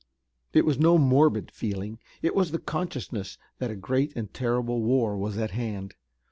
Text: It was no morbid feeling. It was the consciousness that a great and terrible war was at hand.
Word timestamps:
It 0.51 0.65
was 0.65 0.79
no 0.79 0.97
morbid 0.97 1.51
feeling. 1.51 1.99
It 2.23 2.33
was 2.33 2.49
the 2.49 2.57
consciousness 2.57 3.37
that 3.59 3.69
a 3.69 3.75
great 3.75 4.11
and 4.15 4.33
terrible 4.33 4.81
war 4.81 5.15
was 5.15 5.37
at 5.37 5.51
hand. 5.51 5.93